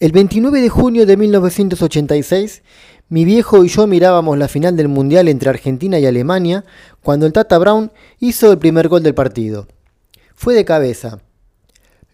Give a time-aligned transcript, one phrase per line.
[0.00, 2.62] El 29 de junio de 1986,
[3.10, 6.64] mi viejo y yo mirábamos la final del Mundial entre Argentina y Alemania
[7.02, 9.68] cuando el Tata Brown hizo el primer gol del partido.
[10.34, 11.20] Fue de cabeza.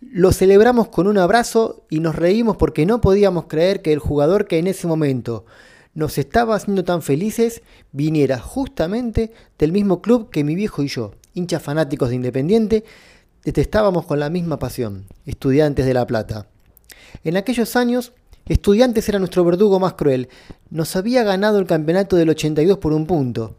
[0.00, 4.48] Lo celebramos con un abrazo y nos reímos porque no podíamos creer que el jugador
[4.48, 5.44] que en ese momento
[5.94, 7.62] nos estaba haciendo tan felices
[7.92, 12.82] viniera justamente del mismo club que mi viejo y yo, hinchas fanáticos de Independiente,
[13.44, 16.48] detestábamos con la misma pasión, estudiantes de La Plata.
[17.24, 18.12] En aquellos años,
[18.48, 20.28] Estudiantes era nuestro verdugo más cruel.
[20.70, 23.56] Nos había ganado el campeonato del 82 por un punto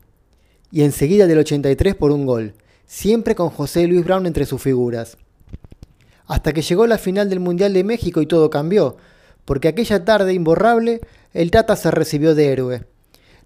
[0.71, 2.53] y enseguida del 83 por un gol,
[2.85, 5.17] siempre con José Luis Brown entre sus figuras.
[6.25, 8.95] Hasta que llegó la final del Mundial de México y todo cambió,
[9.43, 11.01] porque aquella tarde imborrable
[11.33, 12.83] el Tata se recibió de héroe.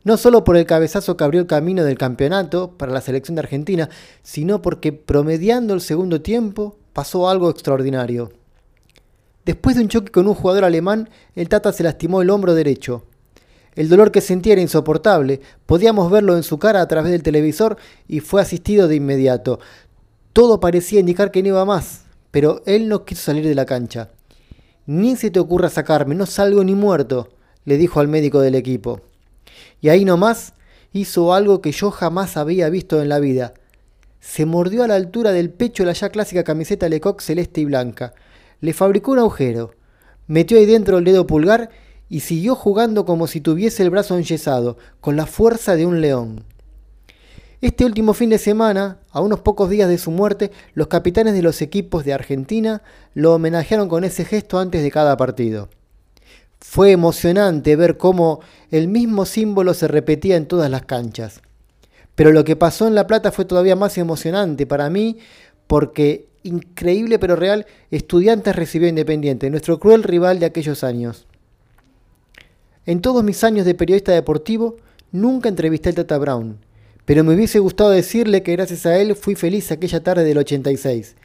[0.03, 3.41] No solo por el cabezazo que abrió el camino del campeonato para la selección de
[3.41, 3.89] Argentina,
[4.21, 8.31] sino porque promediando el segundo tiempo pasó algo extraordinario.
[9.45, 13.05] Después de un choque con un jugador alemán, el Tata se lastimó el hombro derecho.
[13.75, 17.77] El dolor que sentía era insoportable, podíamos verlo en su cara a través del televisor
[18.07, 19.59] y fue asistido de inmediato.
[20.33, 24.09] Todo parecía indicar que no iba más, pero él no quiso salir de la cancha.
[24.85, 27.29] Ni se te ocurra sacarme, no salgo ni muerto,
[27.65, 29.01] le dijo al médico del equipo.
[29.79, 30.53] Y ahí nomás
[30.93, 33.53] hizo algo que yo jamás había visto en la vida.
[34.19, 38.13] Se mordió a la altura del pecho la ya clásica camiseta Lecoq celeste y blanca
[38.61, 39.71] le fabricó un agujero,
[40.27, 41.69] metió ahí dentro el dedo pulgar
[42.07, 46.45] y siguió jugando como si tuviese el brazo enyesado, con la fuerza de un león.
[47.61, 51.43] Este último fin de semana, a unos pocos días de su muerte, los capitanes de
[51.43, 52.81] los equipos de Argentina
[53.13, 55.69] lo homenajearon con ese gesto antes de cada partido.
[56.59, 58.39] Fue emocionante ver cómo
[58.71, 61.41] el mismo símbolo se repetía en todas las canchas.
[62.15, 65.19] Pero lo que pasó en La Plata fue todavía más emocionante para mí
[65.67, 71.27] porque increíble pero real, Estudiantes recibió Independiente, nuestro cruel rival de aquellos años.
[72.85, 74.77] En todos mis años de periodista deportivo,
[75.11, 76.57] nunca entrevisté al Tata Brown,
[77.05, 81.15] pero me hubiese gustado decirle que gracias a él fui feliz aquella tarde del 86,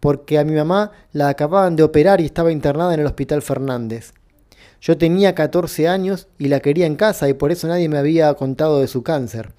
[0.00, 4.12] porque a mi mamá la acababan de operar y estaba internada en el Hospital Fernández.
[4.80, 8.32] Yo tenía 14 años y la quería en casa y por eso nadie me había
[8.34, 9.50] contado de su cáncer.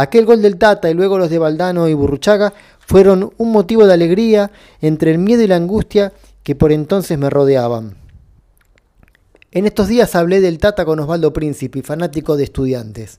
[0.00, 3.94] Aquel gol del Tata y luego los de Valdano y Burruchaga fueron un motivo de
[3.94, 6.12] alegría entre el miedo y la angustia
[6.44, 7.96] que por entonces me rodeaban.
[9.50, 13.18] En estos días hablé del Tata con Osvaldo Príncipe, fanático de estudiantes.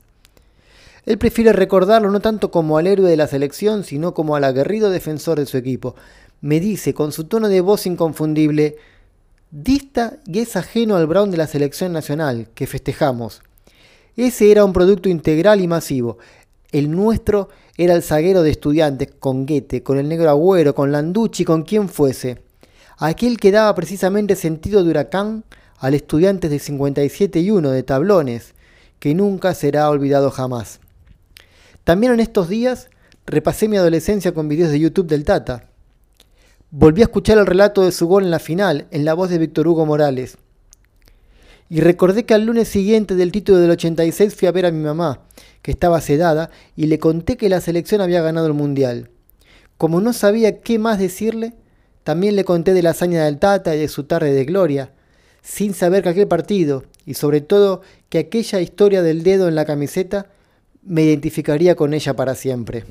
[1.04, 4.88] Él prefiere recordarlo no tanto como al héroe de la selección, sino como al aguerrido
[4.88, 5.96] defensor de su equipo.
[6.40, 8.76] Me dice con su tono de voz inconfundible,
[9.50, 13.42] dista y es ajeno al Brown de la selección nacional, que festejamos.
[14.16, 16.18] Ese era un producto integral y masivo.
[16.72, 21.44] El nuestro era el zaguero de estudiantes, con Guete, con el negro Agüero, con Landucci,
[21.44, 22.42] con quien fuese.
[22.98, 25.44] Aquel que daba precisamente sentido de huracán
[25.78, 28.54] al estudiante de 57 y 1 de tablones,
[28.98, 30.80] que nunca será olvidado jamás.
[31.84, 32.88] También en estos días
[33.26, 35.64] repasé mi adolescencia con videos de YouTube del Tata.
[36.70, 39.38] Volví a escuchar el relato de su gol en la final, en la voz de
[39.38, 40.36] Víctor Hugo Morales.
[41.72, 44.82] Y recordé que al lunes siguiente del título del 86 fui a ver a mi
[44.82, 45.20] mamá,
[45.62, 49.08] que estaba sedada, y le conté que la selección había ganado el Mundial.
[49.78, 51.54] Como no sabía qué más decirle,
[52.02, 54.92] también le conté de la hazaña del Tata y de su tarde de gloria,
[55.42, 59.64] sin saber que aquel partido, y sobre todo que aquella historia del dedo en la
[59.64, 60.26] camiseta,
[60.82, 62.84] me identificaría con ella para siempre.